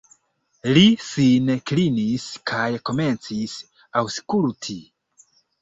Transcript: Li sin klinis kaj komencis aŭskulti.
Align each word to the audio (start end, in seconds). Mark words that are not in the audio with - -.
Li 0.77 0.85
sin 1.07 1.51
klinis 1.71 2.25
kaj 2.53 2.65
komencis 2.91 3.55
aŭskulti. 4.03 4.79